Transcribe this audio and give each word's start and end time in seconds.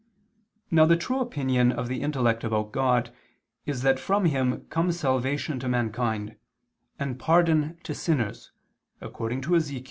Now 0.71 0.87
the 0.87 0.97
true 0.97 1.19
opinion 1.19 1.71
of 1.71 1.87
the 1.87 2.01
intellect 2.01 2.43
about 2.43 2.71
God 2.71 3.13
is 3.67 3.83
that 3.83 3.99
from 3.99 4.25
Him 4.25 4.65
comes 4.71 4.99
salvation 4.99 5.59
to 5.59 5.69
mankind, 5.69 6.37
and 6.97 7.19
pardon 7.19 7.77
to 7.83 7.93
sinners, 7.93 8.51
according 8.99 9.41
to 9.41 9.51
Ezech. 9.51 9.79